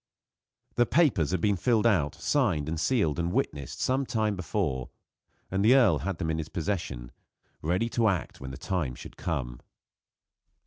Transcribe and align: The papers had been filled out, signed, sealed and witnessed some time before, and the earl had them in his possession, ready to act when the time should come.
The 0.77 0.87
papers 0.87 1.29
had 1.29 1.41
been 1.41 1.55
filled 1.57 1.85
out, 1.85 2.15
signed, 2.15 2.79
sealed 2.79 3.19
and 3.19 3.31
witnessed 3.31 3.79
some 3.81 4.03
time 4.07 4.35
before, 4.35 4.89
and 5.51 5.63
the 5.63 5.75
earl 5.75 5.99
had 5.99 6.17
them 6.17 6.31
in 6.31 6.39
his 6.39 6.49
possession, 6.49 7.11
ready 7.61 7.87
to 7.89 8.07
act 8.07 8.41
when 8.41 8.49
the 8.49 8.57
time 8.57 8.95
should 8.95 9.15
come. 9.15 9.59